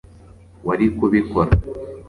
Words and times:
wari 0.67 0.85
kubikora 0.97 1.51